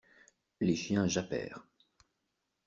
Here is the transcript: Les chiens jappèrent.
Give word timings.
Les 0.61 0.75
chiens 0.75 1.05
jappèrent. 1.07 1.67